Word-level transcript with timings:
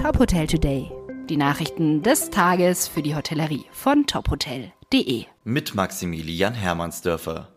Top 0.00 0.18
Hotel 0.18 0.46
Today. 0.46 0.90
Die 1.28 1.36
Nachrichten 1.36 2.02
des 2.02 2.30
Tages 2.30 2.88
für 2.88 3.02
die 3.02 3.14
Hotellerie 3.14 3.66
von 3.70 4.06
tophotel.de. 4.06 5.26
Mit 5.44 5.74
Maximilian 5.74 6.54
Hermannsdörfer. 6.54 7.48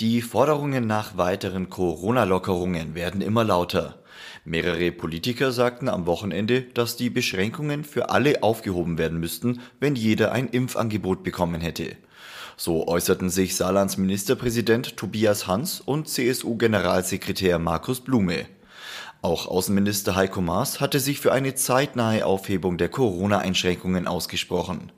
Die 0.00 0.20
Forderungen 0.20 0.88
nach 0.88 1.16
weiteren 1.16 1.70
Corona-Lockerungen 1.70 2.96
werden 2.96 3.20
immer 3.20 3.44
lauter. 3.44 4.02
Mehrere 4.44 4.90
Politiker 4.90 5.52
sagten 5.52 5.88
am 5.88 6.06
Wochenende, 6.06 6.62
dass 6.62 6.96
die 6.96 7.10
Beschränkungen 7.10 7.84
für 7.84 8.10
alle 8.10 8.42
aufgehoben 8.42 8.98
werden 8.98 9.20
müssten, 9.20 9.60
wenn 9.78 9.94
jeder 9.94 10.32
ein 10.32 10.48
Impfangebot 10.48 11.22
bekommen 11.22 11.60
hätte. 11.60 11.96
So 12.56 12.88
äußerten 12.88 13.30
sich 13.30 13.54
Saarlands 13.54 13.98
Ministerpräsident 13.98 14.96
Tobias 14.96 15.46
Hans 15.46 15.80
und 15.80 16.08
CSU-Generalsekretär 16.08 17.60
Markus 17.60 18.00
Blume. 18.00 18.46
Auch 19.20 19.48
Außenminister 19.48 20.14
Heiko 20.14 20.40
Maas 20.40 20.80
hatte 20.80 21.00
sich 21.00 21.18
für 21.18 21.32
eine 21.32 21.54
zeitnahe 21.56 22.24
Aufhebung 22.24 22.78
der 22.78 22.88
Corona-Einschränkungen 22.88 24.06
ausgesprochen. 24.06 24.92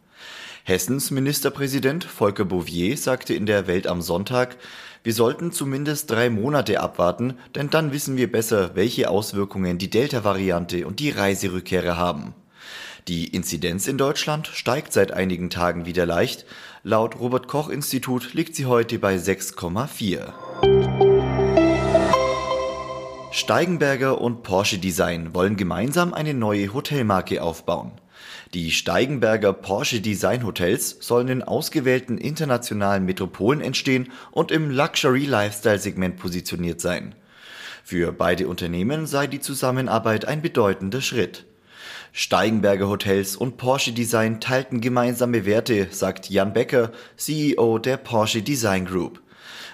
Hessens 0.64 1.10
Ministerpräsident 1.10 2.04
Volker 2.04 2.44
Bouvier 2.44 2.98
sagte 2.98 3.32
in 3.32 3.46
der 3.46 3.66
Welt 3.66 3.86
am 3.86 4.02
Sonntag, 4.02 4.58
wir 5.02 5.14
sollten 5.14 5.52
zumindest 5.52 6.10
drei 6.10 6.28
Monate 6.28 6.80
abwarten, 6.80 7.38
denn 7.54 7.70
dann 7.70 7.92
wissen 7.92 8.18
wir 8.18 8.30
besser, 8.30 8.74
welche 8.74 9.08
Auswirkungen 9.08 9.78
die 9.78 9.88
Delta-Variante 9.88 10.86
und 10.86 11.00
die 11.00 11.08
Reiserückkehrer 11.08 11.96
haben. 11.96 12.34
Die 13.08 13.28
Inzidenz 13.28 13.88
in 13.88 13.96
Deutschland 13.96 14.48
steigt 14.48 14.92
seit 14.92 15.12
einigen 15.12 15.48
Tagen 15.48 15.86
wieder 15.86 16.04
leicht. 16.04 16.44
Laut 16.82 17.18
Robert 17.18 17.48
Koch 17.48 17.70
Institut 17.70 18.34
liegt 18.34 18.54
sie 18.54 18.66
heute 18.66 18.98
bei 18.98 19.16
6,4. 19.16 20.49
Steigenberger 23.32 24.20
und 24.20 24.42
Porsche 24.42 24.78
Design 24.78 25.34
wollen 25.34 25.56
gemeinsam 25.56 26.14
eine 26.14 26.34
neue 26.34 26.74
Hotelmarke 26.74 27.40
aufbauen. 27.40 27.92
Die 28.54 28.72
Steigenberger 28.72 29.52
Porsche 29.52 30.00
Design 30.00 30.44
Hotels 30.44 30.96
sollen 30.98 31.28
in 31.28 31.42
ausgewählten 31.44 32.18
internationalen 32.18 33.04
Metropolen 33.04 33.60
entstehen 33.60 34.10
und 34.32 34.50
im 34.50 34.68
Luxury 34.68 35.26
Lifestyle 35.26 35.78
Segment 35.78 36.16
positioniert 36.16 36.80
sein. 36.80 37.14
Für 37.84 38.10
beide 38.10 38.48
Unternehmen 38.48 39.06
sei 39.06 39.28
die 39.28 39.40
Zusammenarbeit 39.40 40.24
ein 40.24 40.42
bedeutender 40.42 41.00
Schritt. 41.00 41.44
Steigenberger 42.12 42.88
Hotels 42.88 43.36
und 43.36 43.58
Porsche 43.58 43.92
Design 43.92 44.40
teilten 44.40 44.80
gemeinsame 44.80 45.46
Werte, 45.46 45.86
sagt 45.92 46.30
Jan 46.30 46.52
Becker, 46.52 46.90
CEO 47.16 47.78
der 47.78 47.96
Porsche 47.96 48.42
Design 48.42 48.86
Group. 48.86 49.20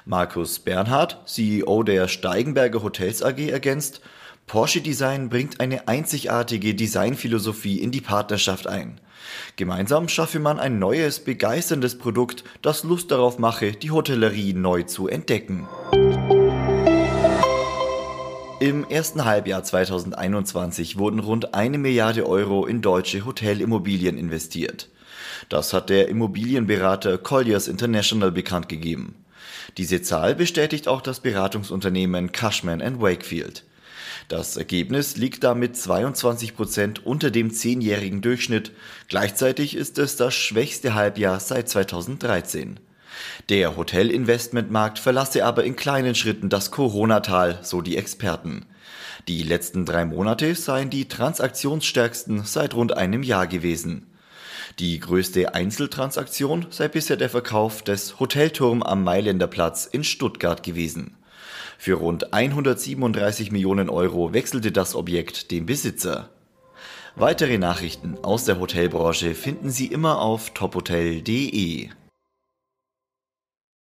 Markus 0.08 0.60
Bernhard, 0.60 1.18
CEO 1.26 1.82
der 1.82 2.06
Steigenberger 2.06 2.84
Hotels 2.84 3.24
AG, 3.24 3.40
ergänzt, 3.40 4.00
Porsche 4.46 4.80
Design 4.80 5.28
bringt 5.28 5.58
eine 5.58 5.88
einzigartige 5.88 6.76
Designphilosophie 6.76 7.80
in 7.80 7.90
die 7.90 8.00
Partnerschaft 8.00 8.68
ein. 8.68 9.00
Gemeinsam 9.56 10.08
schaffe 10.08 10.38
man 10.38 10.60
ein 10.60 10.78
neues, 10.78 11.18
begeisterndes 11.18 11.98
Produkt, 11.98 12.44
das 12.62 12.84
Lust 12.84 13.10
darauf 13.10 13.40
mache, 13.40 13.72
die 13.72 13.90
Hotellerie 13.90 14.52
neu 14.54 14.84
zu 14.84 15.08
entdecken. 15.08 15.66
Im 18.60 18.88
ersten 18.88 19.24
Halbjahr 19.24 19.64
2021 19.64 20.98
wurden 20.98 21.18
rund 21.18 21.52
eine 21.54 21.78
Milliarde 21.78 22.28
Euro 22.28 22.64
in 22.64 22.80
deutsche 22.80 23.26
Hotelimmobilien 23.26 24.16
investiert. 24.16 24.88
Das 25.48 25.72
hat 25.72 25.90
der 25.90 26.06
Immobilienberater 26.06 27.18
Colliers 27.18 27.66
International 27.66 28.30
bekannt 28.30 28.68
gegeben. 28.68 29.16
Diese 29.76 30.02
Zahl 30.02 30.34
bestätigt 30.34 30.88
auch 30.88 31.00
das 31.00 31.20
Beratungsunternehmen 31.20 32.32
Cushman 32.32 33.00
Wakefield. 33.00 33.64
Das 34.28 34.56
Ergebnis 34.56 35.16
liegt 35.16 35.44
damit 35.44 35.76
22 35.76 36.56
Prozent 36.56 37.06
unter 37.06 37.30
dem 37.30 37.52
zehnjährigen 37.52 38.22
Durchschnitt. 38.22 38.72
Gleichzeitig 39.08 39.76
ist 39.76 39.98
es 39.98 40.16
das 40.16 40.34
schwächste 40.34 40.94
Halbjahr 40.94 41.38
seit 41.38 41.68
2013. 41.68 42.80
Der 43.48 43.76
Hotelinvestmentmarkt 43.76 44.98
verlasse 44.98 45.44
aber 45.44 45.64
in 45.64 45.76
kleinen 45.76 46.14
Schritten 46.14 46.48
das 46.48 46.70
Corona-Tal, 46.70 47.60
so 47.62 47.82
die 47.82 47.96
Experten. 47.96 48.66
Die 49.28 49.42
letzten 49.42 49.84
drei 49.86 50.04
Monate 50.04 50.54
seien 50.54 50.90
die 50.90 51.08
transaktionsstärksten 51.08 52.44
seit 52.44 52.74
rund 52.74 52.96
einem 52.96 53.22
Jahr 53.22 53.46
gewesen. 53.46 54.06
Die 54.78 54.98
größte 55.00 55.54
Einzeltransaktion 55.54 56.66
sei 56.70 56.88
bisher 56.88 57.16
der 57.16 57.30
Verkauf 57.30 57.82
des 57.82 58.20
Hotelturm 58.20 58.82
am 58.82 59.04
Mailänderplatz 59.04 59.86
in 59.86 60.04
Stuttgart 60.04 60.62
gewesen. 60.62 61.16
Für 61.78 61.94
rund 61.94 62.32
137 62.32 63.52
Millionen 63.52 63.90
Euro 63.90 64.32
wechselte 64.32 64.72
das 64.72 64.94
Objekt 64.94 65.50
den 65.50 65.66
Besitzer. 65.66 66.30
Weitere 67.14 67.58
Nachrichten 67.58 68.18
aus 68.22 68.44
der 68.44 68.60
Hotelbranche 68.60 69.34
finden 69.34 69.70
Sie 69.70 69.86
immer 69.86 70.20
auf 70.20 70.50
tophotel.de. 70.50 71.88